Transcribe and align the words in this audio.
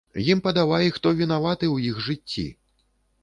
Ім 0.31 0.39
падавай, 0.45 0.87
хто 0.95 1.11
вінаваты 1.19 1.65
ў 1.75 1.91
іх 1.91 2.01
жыцці. 2.07 2.47